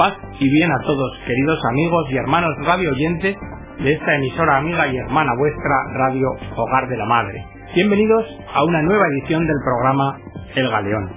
[0.00, 3.36] Paz y bien a todos, queridos amigos y hermanos radio oyentes
[3.84, 6.26] de esta emisora amiga y hermana vuestra, Radio
[6.56, 7.44] Hogar de la Madre.
[7.74, 10.18] Bienvenidos a una nueva edición del programa
[10.54, 11.10] El Galeón.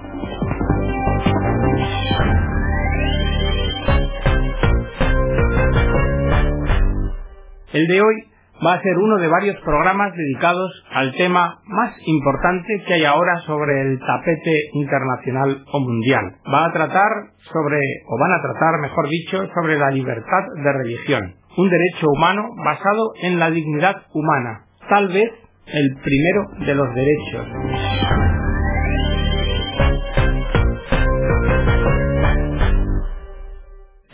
[7.72, 8.33] El de hoy
[8.64, 13.36] va a ser uno de varios programas dedicados al tema más importante que hay ahora
[13.46, 16.36] sobre el tapete internacional o mundial.
[16.52, 17.10] Va a tratar
[17.52, 22.42] sobre, o van a tratar, mejor dicho, sobre la libertad de religión, un derecho humano
[22.64, 25.30] basado en la dignidad humana, tal vez
[25.66, 28.53] el primero de los derechos.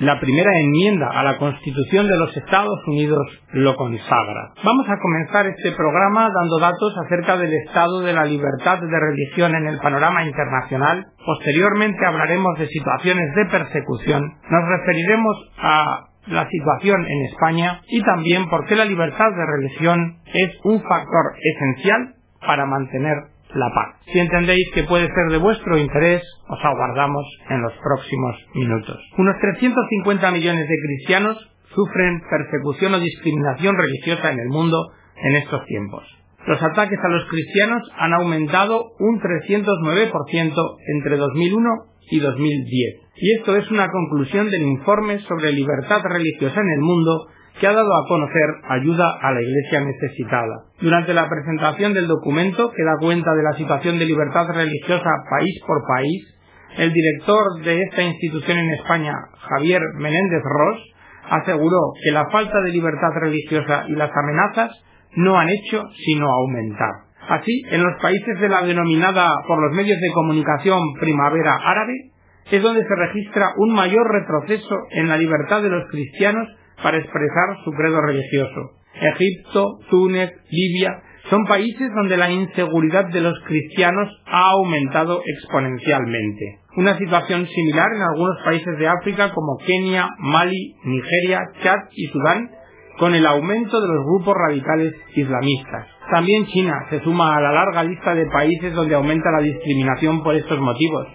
[0.01, 3.21] La primera enmienda a la Constitución de los Estados Unidos
[3.53, 4.55] lo consagra.
[4.65, 9.55] Vamos a comenzar este programa dando datos acerca del estado de la libertad de religión
[9.55, 11.05] en el panorama internacional.
[11.27, 14.23] Posteriormente hablaremos de situaciones de persecución.
[14.23, 20.17] Nos referiremos a la situación en España y también por qué la libertad de religión
[20.33, 23.17] es un factor esencial para mantener
[23.55, 23.97] la paz.
[24.07, 28.99] Si entendéis que puede ser de vuestro interés, os aguardamos en los próximos minutos.
[29.19, 31.37] Unos 350 millones de cristianos
[31.75, 36.05] sufren persecución o discriminación religiosa en el mundo en estos tiempos.
[36.47, 41.69] Los ataques a los cristianos han aumentado un 309% entre 2001
[42.11, 43.11] y 2010.
[43.17, 47.27] Y esto es una conclusión del informe sobre libertad religiosa en el mundo
[47.61, 50.65] que ha dado a conocer ayuda a la Iglesia necesitada.
[50.81, 55.61] Durante la presentación del documento, que da cuenta de la situación de libertad religiosa país
[55.67, 56.41] por país,
[56.79, 59.13] el director de esta institución en España,
[59.51, 60.81] Javier Menéndez Ross,
[61.29, 64.71] aseguró que la falta de libertad religiosa y las amenazas
[65.17, 66.91] no han hecho sino aumentar.
[67.29, 71.93] Así, en los países de la denominada por los medios de comunicación primavera árabe,
[72.51, 76.49] es donde se registra un mayor retroceso en la libertad de los cristianos
[76.83, 78.81] para expresar su credo religioso.
[78.95, 86.61] Egipto, Túnez, Libia son países donde la inseguridad de los cristianos ha aumentado exponencialmente.
[86.77, 92.51] Una situación similar en algunos países de África como Kenia, Mali, Nigeria, Chad y Sudán,
[92.99, 95.87] con el aumento de los grupos radicales islamistas.
[96.11, 100.35] También China se suma a la larga lista de países donde aumenta la discriminación por
[100.35, 101.07] estos motivos.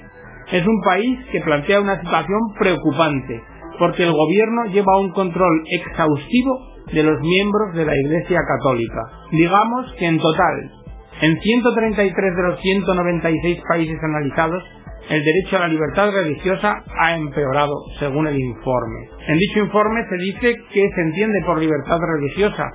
[0.52, 3.44] Es un país que plantea una situación preocupante,
[3.78, 9.02] porque el gobierno lleva un control exhaustivo de los miembros de la Iglesia Católica.
[9.32, 10.72] Digamos que en total,
[11.22, 14.64] en 133 de los 196 países analizados,
[15.10, 19.10] el derecho a la libertad religiosa ha empeorado, según el informe.
[19.28, 22.66] En dicho informe se dice que se entiende por libertad religiosa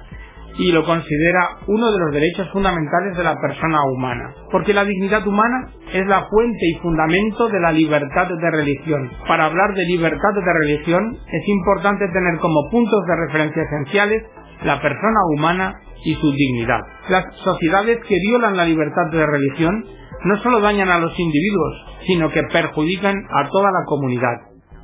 [0.60, 5.26] y lo considera uno de los derechos fundamentales de la persona humana, porque la dignidad
[5.26, 9.10] humana es la fuente y fundamento de la libertad de religión.
[9.26, 14.22] Para hablar de libertad de religión es importante tener como puntos de referencia esenciales
[14.62, 16.81] la persona humana y su dignidad.
[17.09, 19.87] Las sociedades que violan la libertad de religión
[20.25, 24.37] no solo dañan a los individuos, sino que perjudican a toda la comunidad.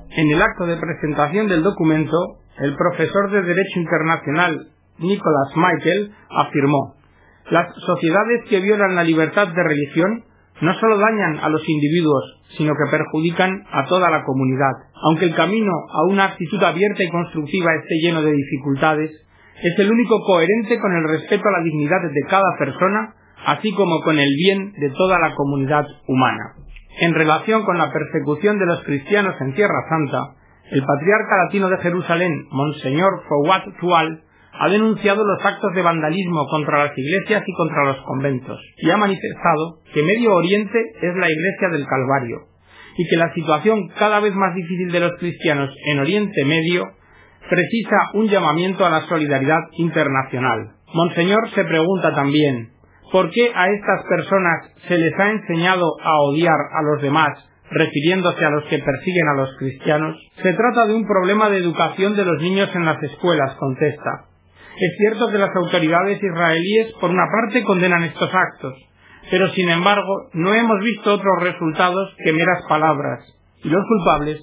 [0.08, 2.16] En el acto de presentación del documento,
[2.60, 4.68] el profesor de Derecho Internacional
[4.98, 6.96] Nicholas Michael afirmó,
[7.50, 10.24] las sociedades que violan la libertad de religión
[10.60, 14.72] no solo dañan a los individuos, sino que perjudican a toda la comunidad.
[15.02, 19.10] Aunque el camino a una actitud abierta y constructiva esté lleno de dificultades,
[19.62, 23.14] es el único coherente con el respeto a la dignidad de cada persona,
[23.46, 26.54] así como con el bien de toda la comunidad humana.
[27.00, 30.34] En relación con la persecución de los cristianos en Tierra Santa,
[30.70, 34.22] el patriarca latino de Jerusalén, Monseñor Fouad Tual,
[34.58, 38.96] ha denunciado los actos de vandalismo contra las iglesias y contra los conventos y ha
[38.96, 42.38] manifestado que Medio Oriente es la iglesia del Calvario
[42.96, 46.84] y que la situación cada vez más difícil de los cristianos en Oriente Medio
[47.48, 50.72] precisa un llamamiento a la solidaridad internacional.
[50.92, 52.70] Monseñor se pregunta también
[53.12, 57.28] ¿por qué a estas personas se les ha enseñado a odiar a los demás
[57.70, 60.16] refiriéndose a los que persiguen a los cristianos?
[60.42, 64.35] Se trata de un problema de educación de los niños en las escuelas, contesta.
[64.78, 68.74] Es cierto que las autoridades israelíes por una parte condenan estos actos,
[69.30, 73.24] pero sin embargo no hemos visto otros resultados que meras palabras,
[73.64, 74.40] y los culpables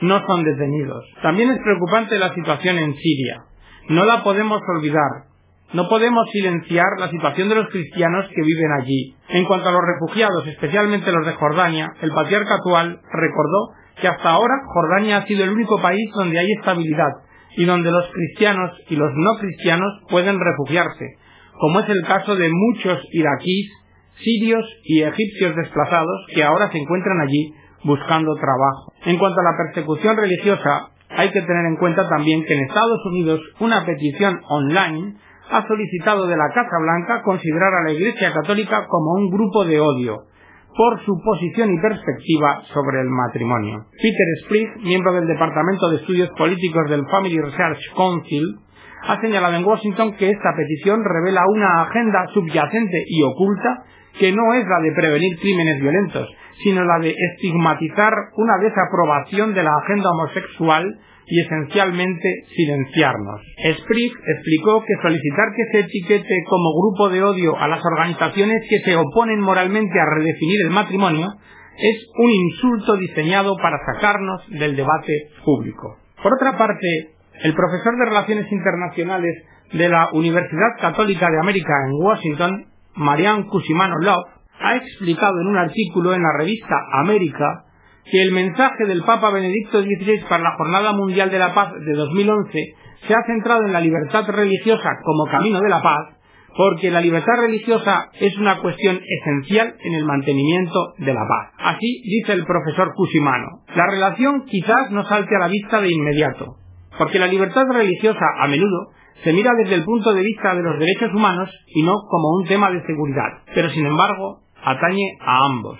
[0.00, 1.04] no son detenidos.
[1.22, 3.42] También es preocupante la situación en Siria.
[3.90, 5.28] No la podemos olvidar.
[5.74, 9.16] No podemos silenciar la situación de los cristianos que viven allí.
[9.28, 14.30] En cuanto a los refugiados, especialmente los de Jordania, el patriarca actual recordó que hasta
[14.30, 17.12] ahora Jordania ha sido el único país donde hay estabilidad
[17.56, 21.16] y donde los cristianos y los no cristianos pueden refugiarse,
[21.58, 23.70] como es el caso de muchos iraquíes,
[24.16, 27.54] sirios y egipcios desplazados que ahora se encuentran allí
[27.84, 28.92] buscando trabajo.
[29.04, 33.00] En cuanto a la persecución religiosa, hay que tener en cuenta también que en Estados
[33.06, 35.16] Unidos una petición online
[35.50, 39.80] ha solicitado de la Casa Blanca considerar a la Iglesia Católica como un grupo de
[39.80, 40.26] odio
[40.76, 43.86] por su posición y perspectiva sobre el matrimonio.
[43.92, 48.58] Peter Sprigg, miembro del Departamento de Estudios Políticos del Family Research Council,
[49.06, 53.84] ha señalado en Washington que esta petición revela una agenda subyacente y oculta
[54.18, 56.28] que no es la de prevenir crímenes violentos,
[56.62, 60.84] sino la de estigmatizar una desaprobación de la agenda homosexual
[61.26, 63.40] y esencialmente silenciarnos.
[63.80, 68.80] Sprigg explicó que solicitar que se etiquete como grupo de odio a las organizaciones que
[68.80, 71.28] se oponen moralmente a redefinir el matrimonio
[71.76, 75.96] es un insulto diseñado para sacarnos del debate público.
[76.22, 79.34] Por otra parte, el profesor de Relaciones Internacionales
[79.72, 85.58] de la Universidad Católica de América en Washington, Marianne Cusimano Love, ha explicado en un
[85.58, 87.64] artículo en la revista América
[88.04, 91.92] que el mensaje del Papa Benedicto XVI para la Jornada Mundial de la Paz de
[91.94, 92.74] 2011
[93.06, 96.16] se ha centrado en la libertad religiosa como camino de la paz,
[96.56, 101.52] porque la libertad religiosa es una cuestión esencial en el mantenimiento de la paz.
[101.58, 103.62] Así dice el profesor Cusimano.
[103.74, 106.56] La relación quizás no salte a la vista de inmediato,
[106.98, 108.90] porque la libertad religiosa a menudo
[109.22, 112.46] se mira desde el punto de vista de los derechos humanos y no como un
[112.46, 115.78] tema de seguridad, pero sin embargo atañe a ambos.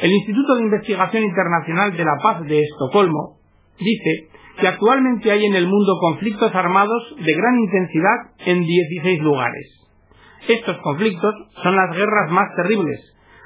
[0.00, 3.38] El Instituto de Investigación Internacional de la Paz de Estocolmo
[3.78, 4.28] dice
[4.58, 9.66] que actualmente hay en el mundo conflictos armados de gran intensidad en 16 lugares.
[10.48, 13.00] Estos conflictos son las guerras más terribles,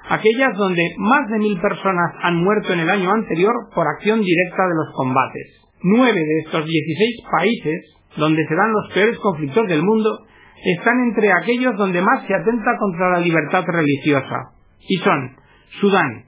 [0.08, 4.62] aquellas donde más de mil personas han muerto en el año anterior por acción directa
[4.66, 5.46] de los combates.
[5.82, 10.26] Nueve de estos 16 países, donde se dan los peores conflictos del mundo,
[10.64, 15.36] están entre aquellos donde más se atenta contra la libertad religiosa, y son
[15.80, 16.24] Sudán,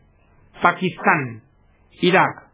[0.62, 1.42] Pakistán,
[2.00, 2.50] Irak,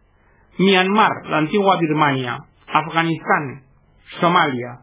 [0.58, 3.62] Myanmar, la antigua Birmania, Afganistán,
[4.20, 4.80] Somalia,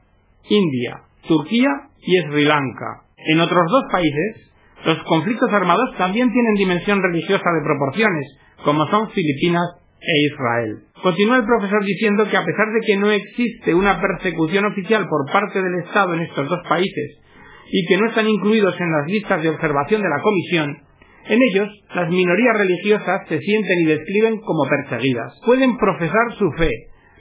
[0.49, 1.69] India, Turquía
[2.01, 3.03] y Sri Lanka.
[3.17, 4.51] En otros dos países,
[4.85, 9.67] los conflictos armados también tienen dimensión religiosa de proporciones, como son Filipinas
[10.01, 10.83] e Israel.
[11.03, 15.29] Continúa el profesor diciendo que a pesar de que no existe una persecución oficial por
[15.29, 17.19] parte del Estado en estos dos países
[17.69, 20.77] y que no están incluidos en las listas de observación de la Comisión,
[21.25, 25.33] en ellos, las minorías religiosas se sienten y describen como perseguidas.
[25.45, 26.69] Pueden profesar su fe,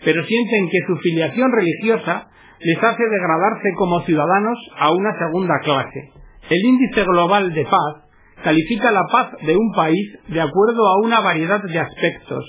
[0.05, 2.29] pero sienten que su filiación religiosa
[2.61, 6.11] les hace degradarse como ciudadanos a una segunda clase.
[6.51, 8.07] El índice global de paz
[8.45, 12.45] califica la paz de un país de acuerdo a una variedad de aspectos,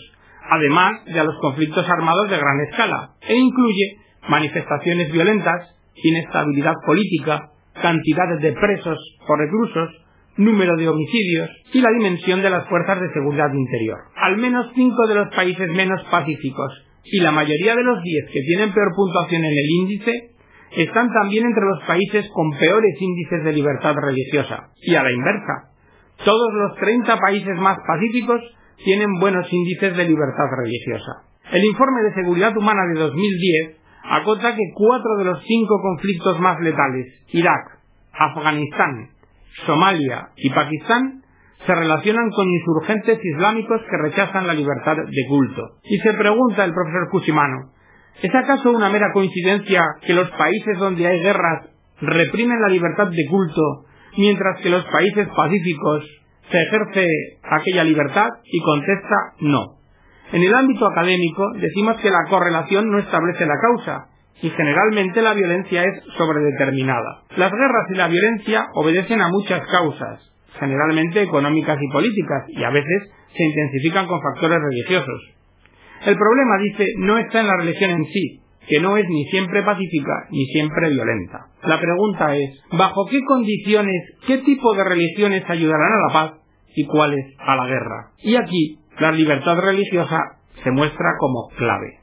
[0.50, 3.98] además de a los conflictos armados de gran escala, e incluye
[4.30, 7.52] manifestaciones violentas, inestabilidad política,
[7.82, 8.98] cantidades de presos
[9.28, 9.90] o reclusos,
[10.38, 14.00] número de homicidios y la dimensión de las fuerzas de seguridad interior.
[14.16, 18.42] Al menos cinco de los países menos pacíficos y la mayoría de los diez que
[18.42, 20.12] tienen peor puntuación en el índice
[20.76, 24.72] están también entre los países con peores índices de libertad religiosa.
[24.82, 25.70] Y a la inversa,
[26.26, 28.42] todos los 30 países más pacíficos
[28.84, 31.24] tienen buenos índices de libertad religiosa.
[31.52, 36.60] El informe de seguridad humana de 2010 acota que cuatro de los cinco conflictos más
[36.60, 37.80] letales, Irak,
[38.12, 39.10] Afganistán,
[39.66, 41.24] Somalia y Pakistán
[41.66, 45.78] se relacionan con insurgentes islámicos que rechazan la libertad de culto.
[45.84, 47.72] Y se pregunta el profesor Cusimano,
[48.22, 51.70] ¿es acaso una mera coincidencia que los países donde hay guerras
[52.02, 53.86] reprimen la libertad de culto,
[54.18, 57.08] mientras que los países pacíficos se ejerce
[57.44, 58.28] aquella libertad?
[58.44, 59.84] Y contesta no.
[60.32, 64.08] En el ámbito académico decimos que la correlación no establece la causa,
[64.42, 67.24] y generalmente la violencia es sobredeterminada.
[67.38, 70.20] Las guerras y la violencia obedecen a muchas causas,
[70.60, 75.34] generalmente económicas y políticas, y a veces se intensifican con factores religiosos.
[76.06, 79.64] El problema, dice, no está en la religión en sí, que no es ni siempre
[79.64, 81.48] pacífica ni siempre violenta.
[81.64, 86.34] La pregunta es, ¿bajo qué condiciones, qué tipo de religiones ayudarán a la paz
[86.76, 88.12] y cuáles a la guerra?
[88.20, 90.20] Y aquí, la libertad religiosa
[90.64, 92.00] se muestra como clave.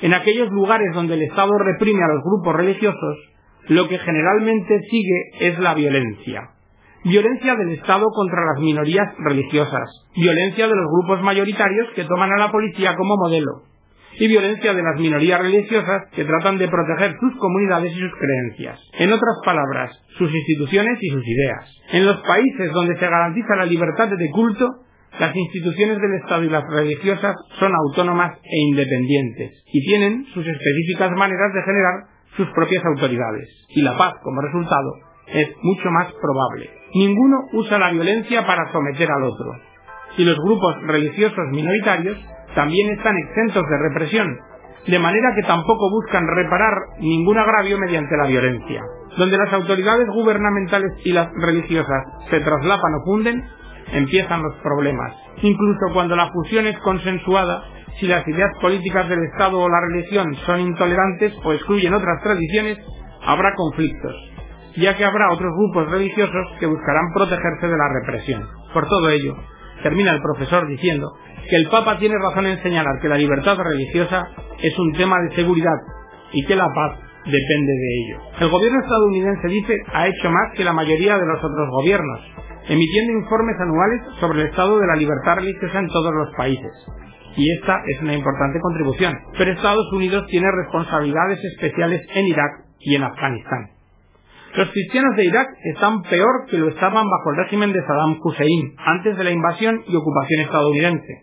[0.00, 3.16] En aquellos lugares donde el Estado reprime a los grupos religiosos,
[3.68, 6.50] lo que generalmente sigue es la violencia.
[7.04, 12.38] Violencia del Estado contra las minorías religiosas, violencia de los grupos mayoritarios que toman a
[12.38, 13.62] la policía como modelo,
[14.18, 18.80] y violencia de las minorías religiosas que tratan de proteger sus comunidades y sus creencias.
[18.98, 21.72] En otras palabras, sus instituciones y sus ideas.
[21.92, 24.66] En los países donde se garantiza la libertad de culto,
[25.18, 31.10] las instituciones del Estado y las religiosas son autónomas e independientes y tienen sus específicas
[31.12, 31.94] maneras de generar
[32.36, 33.48] sus propias autoridades.
[33.68, 34.92] Y la paz, como resultado,
[35.26, 36.70] es mucho más probable.
[36.94, 39.52] Ninguno usa la violencia para someter al otro.
[40.16, 42.18] Y los grupos religiosos minoritarios
[42.54, 44.36] también están exentos de represión,
[44.86, 48.82] de manera que tampoco buscan reparar ningún agravio mediante la violencia.
[49.16, 53.44] Donde las autoridades gubernamentales y las religiosas se traslapan o funden,
[53.92, 55.14] empiezan los problemas.
[55.42, 57.62] Incluso cuando la fusión es consensuada,
[57.98, 62.78] si las ideas políticas del Estado o la religión son intolerantes o excluyen otras tradiciones,
[63.26, 64.14] habrá conflictos,
[64.76, 68.46] ya que habrá otros grupos religiosos que buscarán protegerse de la represión.
[68.72, 69.34] Por todo ello,
[69.82, 71.12] termina el profesor diciendo
[71.48, 74.28] que el Papa tiene razón en señalar que la libertad religiosa
[74.62, 75.78] es un tema de seguridad
[76.32, 78.18] y que la paz depende de ello.
[78.40, 82.20] El gobierno estadounidense dice ha hecho más que la mayoría de los otros gobiernos,
[82.68, 86.72] emitiendo informes anuales sobre el estado de la libertad religiosa en todos los países.
[87.36, 89.14] Y esta es una importante contribución.
[89.36, 93.77] Pero Estados Unidos tiene responsabilidades especiales en Irak y en Afganistán.
[94.56, 98.74] Los cristianos de Irak están peor que lo estaban bajo el régimen de Saddam Hussein
[98.78, 101.22] antes de la invasión y ocupación estadounidense,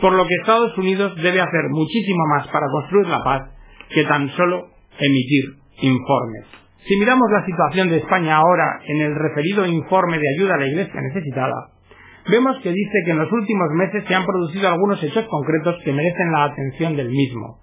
[0.00, 3.50] por lo que Estados Unidos debe hacer muchísimo más para construir la paz
[3.90, 5.44] que tan solo emitir
[5.82, 6.46] informes.
[6.86, 10.66] Si miramos la situación de España ahora en el referido informe de ayuda a la
[10.66, 11.54] Iglesia necesitada,
[12.30, 15.92] vemos que dice que en los últimos meses se han producido algunos hechos concretos que
[15.92, 17.58] merecen la atención del mismo.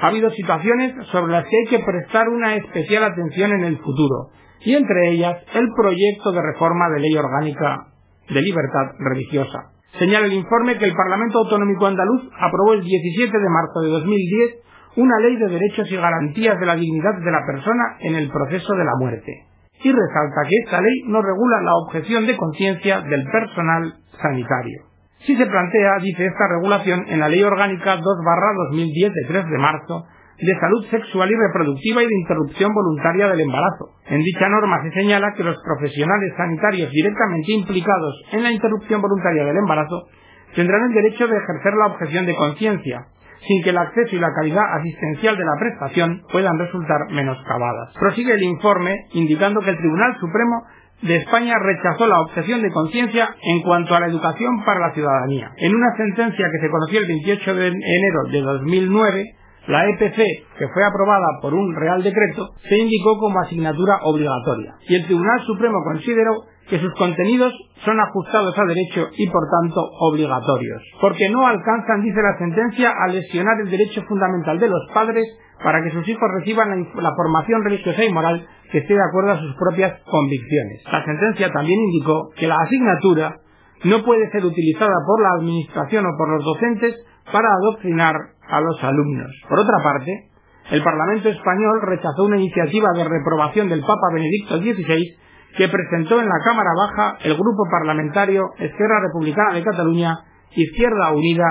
[0.00, 4.30] Ha habido situaciones sobre las que hay que prestar una especial atención en el futuro,
[4.60, 7.86] y entre ellas el proyecto de reforma de ley orgánica
[8.28, 9.72] de libertad religiosa.
[9.98, 14.66] Señala el informe que el Parlamento Autonómico Andaluz aprobó el 17 de marzo de 2010
[14.96, 18.74] una ley de derechos y garantías de la dignidad de la persona en el proceso
[18.74, 19.46] de la muerte.
[19.82, 24.95] Y resalta que esta ley no regula la objeción de conciencia del personal sanitario.
[25.26, 30.06] Si se plantea, dice esta regulación, en la Ley Orgánica 2-2010 de 3 de marzo
[30.38, 33.90] de salud sexual y reproductiva y de interrupción voluntaria del embarazo.
[34.06, 39.44] En dicha norma se señala que los profesionales sanitarios directamente implicados en la interrupción voluntaria
[39.44, 40.06] del embarazo
[40.54, 43.06] tendrán el derecho de ejercer la objeción de conciencia,
[43.48, 47.94] sin que el acceso y la calidad asistencial de la prestación puedan resultar menoscabadas.
[47.98, 50.62] Prosigue el informe indicando que el Tribunal Supremo
[51.02, 55.52] de España rechazó la objeción de conciencia en cuanto a la educación para la ciudadanía.
[55.58, 59.24] En una sentencia que se conoció el 28 de enero de 2009,
[59.68, 60.16] la EPC,
[60.58, 65.40] que fue aprobada por un Real Decreto, se indicó como asignatura obligatoria y el Tribunal
[65.44, 67.52] Supremo consideró que sus contenidos
[67.84, 73.08] son ajustados a derecho y por tanto obligatorios, porque no alcanzan, dice la sentencia, a
[73.08, 75.26] lesionar el derecho fundamental de los padres
[75.62, 79.32] para que sus hijos reciban la, la, formación religiosa y moral que esté de acuerdo
[79.32, 80.82] a sus propias convicciones.
[80.90, 83.36] La sentencia también indicó que la asignatura
[83.84, 86.94] no puede ser utilizada por la Administración o por los docentes
[87.32, 88.14] para adoctrinar
[88.48, 89.30] a los alumnos.
[89.48, 90.30] Por otra parte,
[90.70, 95.25] el Parlamento español rechazó una iniciativa de reprobación del Papa Benedicto XVI
[95.56, 100.14] que presentó en la Cámara Baja el grupo parlamentario Esquerra Republicana de Cataluña,
[100.50, 101.46] Izquierda Unida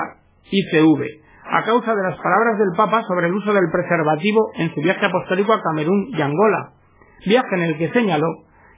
[0.51, 1.01] ICV,
[1.51, 5.05] a causa de las palabras del Papa sobre el uso del preservativo en su viaje
[5.05, 6.71] apostólico a Camerún y Angola,
[7.25, 8.27] viaje en el que señaló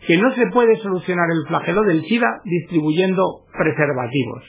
[0.06, 3.24] que no se puede solucionar el flagelo del SIDA distribuyendo
[3.58, 4.44] preservativos.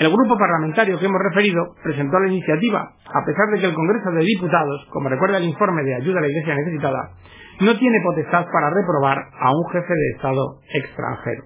[0.00, 4.10] El grupo parlamentario que hemos referido presentó la iniciativa, a pesar de que el Congreso
[4.12, 7.10] de Diputados, como recuerda el informe de ayuda a la Iglesia necesitada,
[7.60, 11.42] no tiene potestad para reprobar a un jefe de Estado extranjero.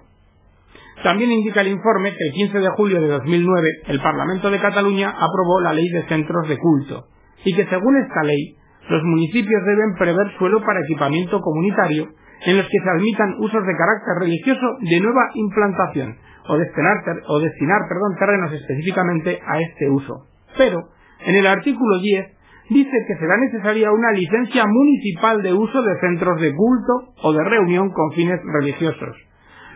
[1.03, 5.09] También indica el informe que el 15 de julio de 2009 el Parlamento de Cataluña
[5.09, 7.07] aprobó la Ley de Centros de Culto
[7.43, 8.55] y que según esta ley
[8.87, 12.07] los municipios deben prever suelo para equipamiento comunitario
[12.45, 16.15] en los que se admitan usos de carácter religioso de nueva implantación
[16.47, 16.97] o destinar,
[17.27, 20.27] o destinar perdón, terrenos específicamente a este uso.
[20.57, 20.89] Pero,
[21.25, 22.25] en el artículo 10
[22.69, 27.43] dice que será necesaria una licencia municipal de uso de centros de culto o de
[27.43, 29.15] reunión con fines religiosos.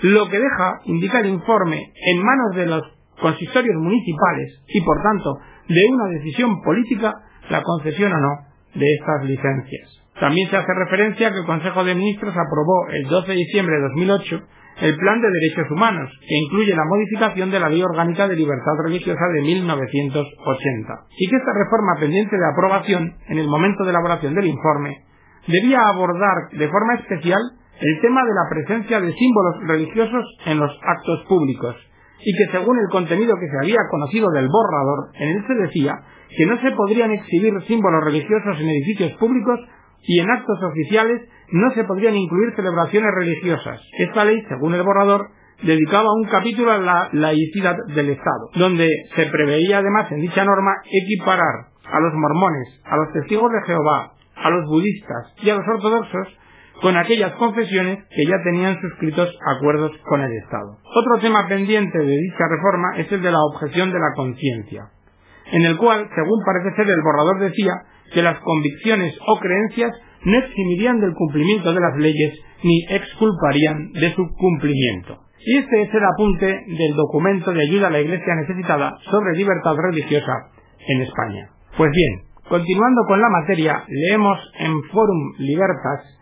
[0.02, 2.82] Lo que deja, indica el informe, en manos de los
[3.22, 7.14] consistorios municipales y, por tanto, de una decisión política
[7.50, 10.00] la concesión o no de estas licencias.
[10.20, 13.82] También se hace referencia que el Consejo de Ministros aprobó el 12 de diciembre de
[13.82, 14.42] 2008
[14.82, 18.80] el Plan de Derechos Humanos, que incluye la modificación de la Ley Orgánica de Libertad
[18.86, 24.36] Religiosa de 1980, y que esta reforma pendiente de aprobación en el momento de elaboración
[24.36, 25.04] del informe
[25.48, 27.42] debía abordar de forma especial
[27.82, 31.76] el tema de la presencia de símbolos religiosos en los actos públicos,
[32.20, 35.96] y que según el contenido que se había conocido del borrador, en él se decía
[36.30, 39.60] que no se podrían exhibir símbolos religiosos en edificios públicos
[40.04, 43.82] y en actos oficiales no se podrían incluir celebraciones religiosas.
[43.98, 45.30] Esta ley, según el borrador,
[45.64, 50.72] dedicaba un capítulo a la laicidad del Estado, donde se preveía además en dicha norma
[50.86, 55.68] equiparar a los mormones, a los testigos de Jehová, a los budistas y a los
[55.68, 56.28] ortodoxos
[56.82, 60.78] con aquellas confesiones que ya tenían suscritos acuerdos con el Estado.
[60.96, 64.90] Otro tema pendiente de dicha reforma es el de la objeción de la conciencia.
[65.52, 67.74] En el cual, según parece ser el borrador decía,
[68.14, 69.92] que las convicciones o creencias
[70.26, 75.20] no eximirían del cumplimiento de las leyes ni exculparían de su cumplimiento.
[75.40, 79.76] Y este es el apunte del documento de ayuda a la Iglesia necesitada sobre libertad
[79.78, 80.52] religiosa
[80.88, 81.50] en España.
[81.78, 86.20] Pues bien, continuando con la materia, leemos en Forum Libertas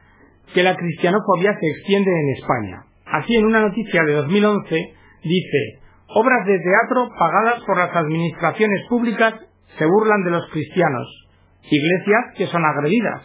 [0.53, 2.83] que la cristianofobia se extiende en España.
[3.05, 4.75] Así, en una noticia de 2011,
[5.23, 9.33] dice, obras de teatro pagadas por las administraciones públicas
[9.77, 11.07] se burlan de los cristianos,
[11.63, 13.23] iglesias que son agredidas,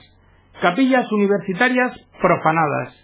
[0.61, 2.95] capillas universitarias profanadas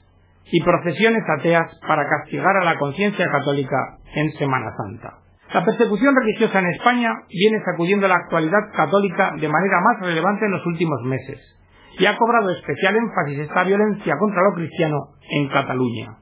[0.51, 5.19] y procesiones ateas para castigar a la conciencia católica en Semana Santa.
[5.53, 10.53] La persecución religiosa en España viene sacudiendo la actualidad católica de manera más relevante en
[10.53, 11.39] los últimos meses
[11.99, 14.97] y ha cobrado especial énfasis esta violencia contra lo cristiano
[15.31, 16.17] en Cataluña.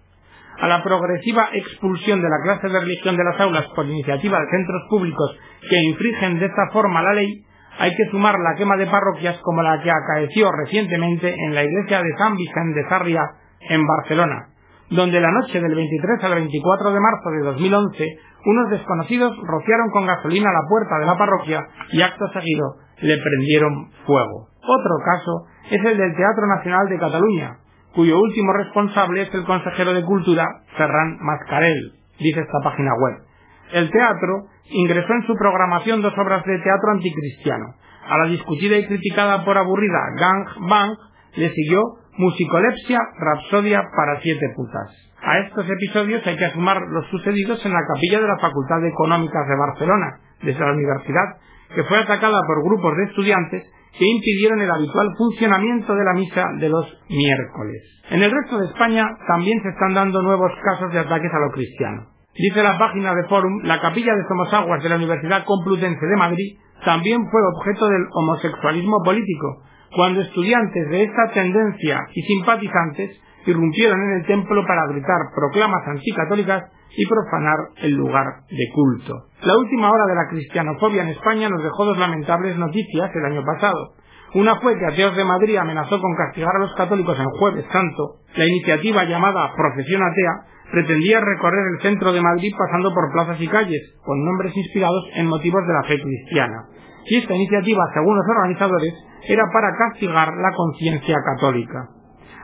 [0.58, 4.50] A la progresiva expulsión de la clase de religión de las aulas por iniciativa de
[4.50, 7.44] centros públicos que infringen de esta forma la ley,
[7.78, 12.02] hay que sumar la quema de parroquias como la que acaeció recientemente en la iglesia
[12.02, 13.22] de San Vicente de Sarria
[13.68, 14.48] en Barcelona,
[14.90, 20.06] donde la noche del 23 al 24 de marzo de 2011 unos desconocidos rociaron con
[20.06, 21.60] gasolina la puerta de la parroquia
[21.90, 24.48] y acto seguido le prendieron fuego.
[24.62, 27.58] Otro caso es el del Teatro Nacional de Cataluña,
[27.96, 30.44] cuyo último responsable es el consejero de Cultura,
[30.76, 33.24] Ferran Mascarell, dice esta página web.
[33.72, 37.64] El teatro ingresó en su programación dos obras de teatro anticristiano.
[38.06, 40.92] A la discutida y criticada por aburrida Gang Bang
[41.36, 41.80] le siguió
[42.18, 44.92] Musicolepsia, Rapsodia para siete putas.
[45.22, 48.90] A estos episodios hay que sumar los sucedidos en la capilla de la Facultad de
[48.90, 51.40] Económicas de Barcelona, desde la universidad,
[51.74, 53.64] que fue atacada por grupos de estudiantes
[53.98, 57.82] que impidieron el habitual funcionamiento de la misa de los miércoles.
[58.10, 61.52] En el resto de España también se están dando nuevos casos de ataques a lo
[61.52, 62.06] cristiano.
[62.34, 66.58] Dice la página de Forum, la capilla de Somosaguas de la Universidad Complutense de Madrid
[66.84, 69.62] también fue objeto del homosexualismo político,
[69.94, 76.64] cuando estudiantes de esta tendencia y simpatizantes irrumpieron en el templo para gritar proclamas anticatólicas
[76.96, 79.28] y profanar el lugar de culto.
[79.42, 83.42] La última hora de la cristianofobia en España nos dejó dos lamentables noticias el año
[83.44, 83.94] pasado.
[84.34, 88.20] Una fue que Ateos de Madrid amenazó con castigar a los católicos en Jueves Santo.
[88.36, 93.48] La iniciativa llamada Procesión Atea pretendía recorrer el centro de Madrid pasando por plazas y
[93.48, 96.66] calles, con nombres inspirados en motivos de la fe cristiana.
[97.06, 98.94] Y esta iniciativa, según los organizadores,
[99.28, 101.88] era para castigar la conciencia católica.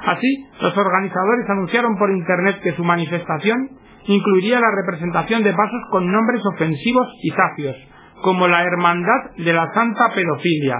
[0.05, 3.71] Así, los organizadores anunciaron por Internet que su manifestación
[4.07, 7.77] incluiría la representación de pasos con nombres ofensivos y sacios,
[8.23, 10.77] como la Hermandad de la Santa Pedofilia,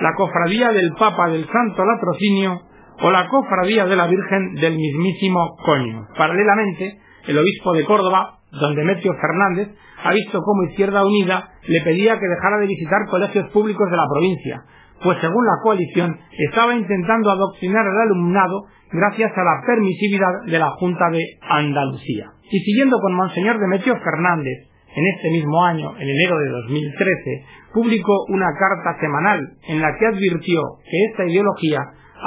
[0.00, 2.60] la Cofradía del Papa del Santo Latrocinio
[3.02, 6.08] o la Cofradía de la Virgen del mismísimo Coño.
[6.16, 6.98] Paralelamente,
[7.28, 12.26] el obispo de Córdoba, don Demetrio Fernández, ha visto cómo Izquierda Unida le pedía que
[12.26, 14.62] dejara de visitar colegios públicos de la provincia,
[15.02, 16.18] pues según la coalición
[16.50, 22.30] estaba intentando adoctrinar al alumnado gracias a la permisividad de la Junta de Andalucía.
[22.50, 28.24] Y siguiendo con Monseñor Demetrio Fernández, en este mismo año, en enero de 2013, publicó
[28.28, 31.80] una carta semanal en la que advirtió que esta ideología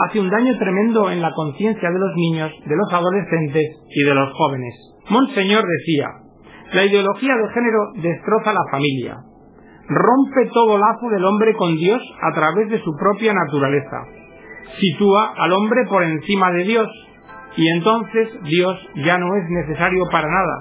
[0.06, 4.14] hace un daño tremendo en la conciencia de los niños, de los adolescentes y de
[4.14, 4.76] los jóvenes.
[5.10, 6.08] Monseñor decía,
[6.74, 9.18] la ideología de género destroza la familia,
[9.90, 14.06] rompe todo lazo del hombre con Dios a través de su propia naturaleza.
[14.80, 16.88] Sitúa al hombre por encima de Dios
[17.58, 20.56] y entonces Dios ya no es necesario para nada,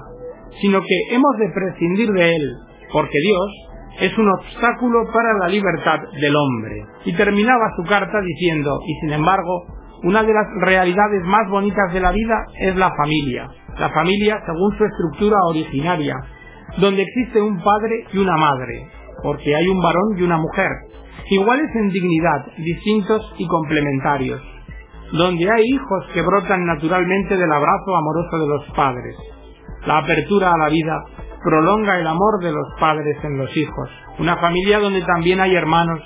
[0.61, 2.55] sino que hemos de prescindir de él,
[2.91, 3.69] porque Dios
[4.01, 6.85] es un obstáculo para la libertad del hombre.
[7.05, 9.65] Y terminaba su carta diciendo, y sin embargo,
[10.03, 14.77] una de las realidades más bonitas de la vida es la familia, la familia según
[14.77, 16.15] su estructura originaria,
[16.77, 20.69] donde existe un padre y una madre, porque hay un varón y una mujer,
[21.29, 24.41] iguales en dignidad, distintos y complementarios,
[25.11, 29.15] donde hay hijos que brotan naturalmente del abrazo amoroso de los padres.
[29.85, 31.03] La apertura a la vida
[31.43, 36.01] prolonga el amor de los padres en los hijos, una familia donde también hay hermanos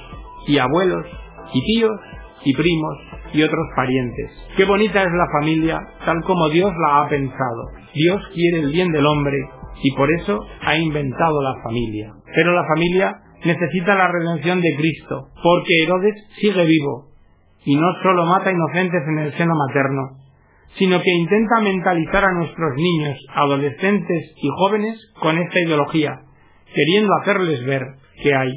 [0.47, 1.06] y abuelos
[1.54, 1.99] y tíos
[2.45, 2.97] y primos
[3.34, 4.32] y otros parientes.
[4.56, 7.63] Qué bonita es la familia tal como Dios la ha pensado.
[7.93, 9.38] Dios quiere el bien del hombre
[9.82, 12.13] y por eso ha inventado la familia.
[12.36, 13.12] Pero la familia
[13.43, 17.10] necesita la redención de Cristo, porque Herodes sigue vivo
[17.65, 20.24] y no solo mata inocentes en el seno materno,
[20.78, 26.22] sino que intenta mentalizar a nuestros niños, adolescentes y jóvenes con esta ideología,
[26.74, 27.82] queriendo hacerles ver
[28.22, 28.52] que hay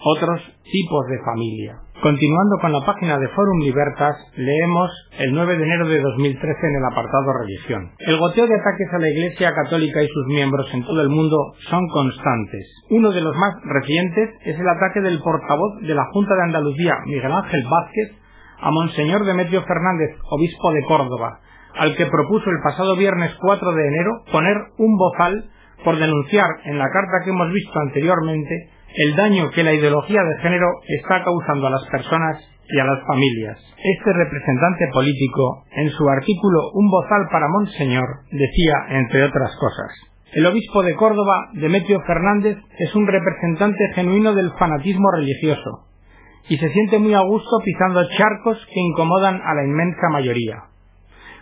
[0.00, 1.74] otros tipos de familia.
[2.02, 6.74] Continuando con la página de Forum Libertas, leemos el 9 de enero de 2013 en
[6.74, 7.92] el apartado Religión.
[8.00, 11.36] El goteo de ataques a la Iglesia Católica y sus miembros en todo el mundo
[11.70, 12.66] son constantes.
[12.90, 16.96] Uno de los más recientes es el ataque del portavoz de la Junta de Andalucía,
[17.06, 18.18] Miguel Ángel Vázquez,
[18.58, 21.38] a Monseñor Demetrio Fernández, obispo de Córdoba,
[21.78, 25.50] al que propuso el pasado viernes 4 de enero poner un bozal
[25.84, 30.42] por denunciar en la carta que hemos visto anteriormente el daño que la ideología de
[30.42, 33.58] género está causando a las personas y a las familias.
[33.76, 40.46] Este representante político, en su artículo Un bozal para Monseñor, decía, entre otras cosas, el
[40.46, 45.84] obispo de Córdoba, Demetrio Fernández, es un representante genuino del fanatismo religioso,
[46.48, 50.56] y se siente muy a gusto pisando charcos que incomodan a la inmensa mayoría.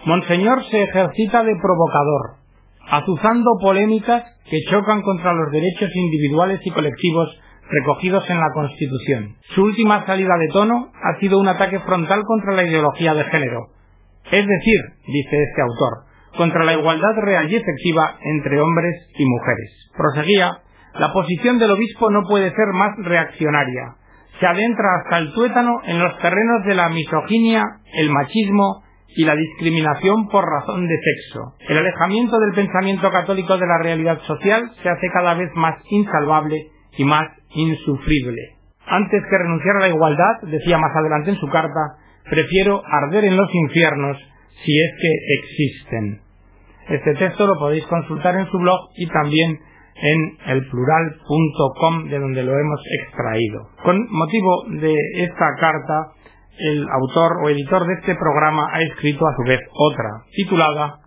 [0.06, 2.39] Monseñor se ejercita de provocador,
[2.90, 7.29] azuzando polémicas que chocan contra los derechos individuales y colectivos
[7.70, 9.37] recogidos en la Constitución.
[9.55, 13.68] Su última salida de tono ha sido un ataque frontal contra la ideología de género,
[14.24, 19.90] es decir, dice este autor, contra la igualdad real y efectiva entre hombres y mujeres.
[19.96, 20.50] Proseguía,
[20.98, 23.94] la posición del obispo no puede ser más reaccionaria.
[24.40, 28.83] Se adentra hasta el tuétano en los terrenos de la misoginia, el machismo
[29.16, 31.54] y la discriminación por razón de sexo.
[31.68, 36.68] El alejamiento del pensamiento católico de la realidad social se hace cada vez más insalvable
[36.96, 38.56] y más insufrible.
[38.86, 41.96] Antes que renunciar a la igualdad, decía más adelante en su carta,
[42.28, 44.16] prefiero arder en los infiernos
[44.64, 46.20] si es que existen.
[46.88, 49.58] Este texto lo podéis consultar en su blog y también
[50.02, 53.68] en elplural.com de donde lo hemos extraído.
[53.84, 56.12] Con motivo de esta carta,
[56.58, 61.00] el autor o editor de este programa ha escrito a su vez otra, titulada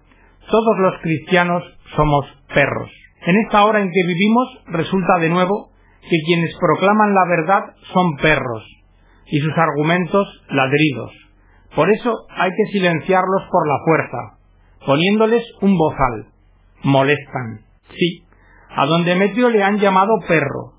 [0.49, 1.63] Todos los cristianos
[1.95, 2.89] somos perros.
[3.25, 5.69] En esta hora en que vivimos resulta de nuevo
[6.01, 8.63] que quienes proclaman la verdad son perros
[9.27, 11.11] y sus argumentos ladridos.
[11.75, 14.37] Por eso hay que silenciarlos por la fuerza,
[14.85, 16.27] poniéndoles un bozal.
[16.83, 17.61] Molestan.
[17.97, 18.25] Sí,
[18.69, 20.73] a don Demetrio le han llamado perro.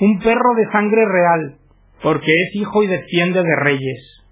[0.00, 1.58] Un perro de sangre real,
[2.02, 4.22] porque es hijo y desciende de reyes.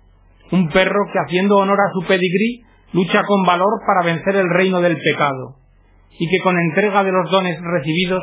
[0.50, 4.80] Un perro que haciendo honor a su pedigrí lucha con valor para vencer el reino
[4.80, 5.56] del pecado,
[6.18, 8.22] y que con entrega de los dones recibidos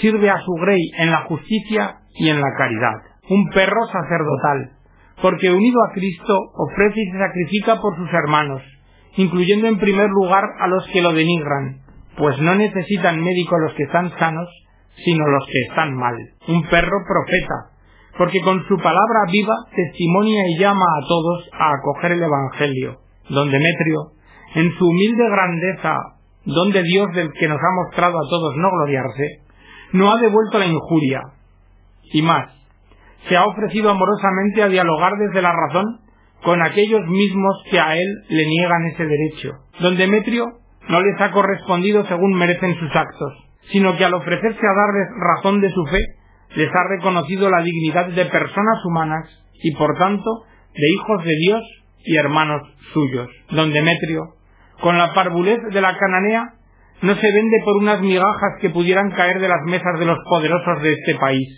[0.00, 3.02] sirve a su grey en la justicia y en la caridad.
[3.28, 4.72] Un perro sacerdotal,
[5.20, 8.62] porque unido a Cristo ofrece y se sacrifica por sus hermanos,
[9.16, 11.80] incluyendo en primer lugar a los que lo denigran,
[12.16, 14.48] pues no necesitan médico los que están sanos,
[15.04, 16.14] sino los que están mal.
[16.48, 17.73] Un perro profeta,
[18.16, 22.98] porque con su palabra viva testimonia y llama a todos a acoger el Evangelio.
[23.28, 24.12] Don Demetrio,
[24.54, 25.96] en su humilde grandeza,
[26.44, 29.40] donde Dios del que nos ha mostrado a todos no gloriarse,
[29.92, 31.20] no ha devuelto la injuria.
[32.12, 32.50] Y más,
[33.28, 36.00] se ha ofrecido amorosamente a dialogar desde la razón
[36.42, 39.50] con aquellos mismos que a él le niegan ese derecho.
[39.80, 40.44] Don Demetrio
[40.88, 43.32] no les ha correspondido según merecen sus actos,
[43.72, 45.98] sino que al ofrecerse a darles razón de su fe,
[46.54, 49.28] les ha reconocido la dignidad de personas humanas
[49.62, 51.62] y por tanto de hijos de Dios
[52.04, 52.62] y hermanos
[52.92, 53.28] suyos.
[53.50, 54.34] Don Demetrio,
[54.80, 56.54] con la parvulez de la cananea,
[57.02, 60.82] no se vende por unas migajas que pudieran caer de las mesas de los poderosos
[60.82, 61.48] de este país,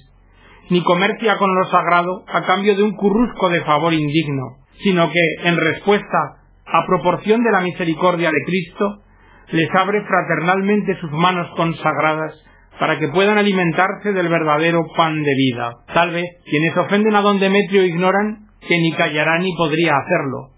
[0.70, 5.48] ni comercia con lo sagrado a cambio de un currusco de favor indigno, sino que,
[5.48, 6.18] en respuesta
[6.66, 9.02] a proporción de la misericordia de Cristo,
[9.52, 12.34] les abre fraternalmente sus manos consagradas
[12.78, 15.72] para que puedan alimentarse del verdadero pan de vida.
[15.94, 20.50] Tal vez quienes ofenden a don Demetrio ignoran que ni callará ni podría hacerlo,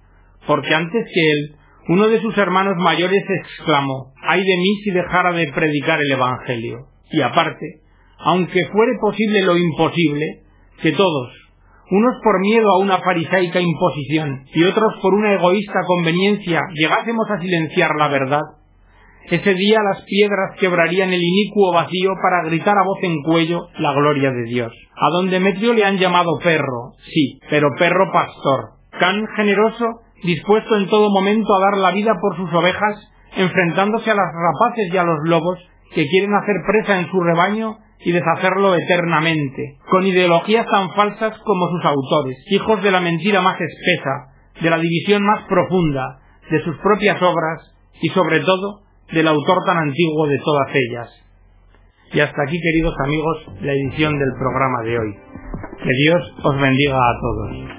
[0.47, 5.33] porque antes que él uno de sus hermanos mayores exclamó, ay de mí si dejara
[5.33, 6.81] de predicar el Evangelio.
[7.11, 7.81] Y aparte,
[8.19, 10.43] aunque fuere posible lo imposible,
[10.83, 11.31] que todos,
[11.91, 17.41] unos por miedo a una farisaica imposición y otros por una egoísta conveniencia, llegásemos a
[17.41, 18.43] silenciar la verdad,
[19.31, 23.93] ese día las piedras quebrarían el inicuo vacío para gritar a voz en cuello la
[23.93, 24.73] gloria de Dios.
[24.97, 28.79] A don Demetrio le han llamado perro, sí, pero perro pastor.
[28.99, 32.97] Tan generoso dispuesto en todo momento a dar la vida por sus ovejas,
[33.37, 35.59] enfrentándose a las rapaces y a los lobos
[35.95, 41.69] que quieren hacer presa en su rebaño y deshacerlo eternamente, con ideologías tan falsas como
[41.69, 46.77] sus autores, hijos de la mentira más espesa, de la división más profunda, de sus
[46.79, 51.09] propias obras y sobre todo del autor tan antiguo de todas ellas.
[52.13, 55.15] Y hasta aquí, queridos amigos, la edición del programa de hoy.
[55.83, 57.78] Que Dios os bendiga a todos.